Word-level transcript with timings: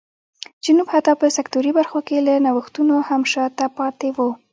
جنوب 0.65 0.87
حتی 0.93 1.13
په 1.21 1.27
سکتوري 1.37 1.71
برخو 1.79 1.99
کې 2.07 2.17
له 2.27 2.33
نوښتونو 2.45 2.95
هم 3.09 3.21
شا 3.31 3.45
ته 3.57 3.65
پاتې 3.77 4.09
و. 4.15 4.19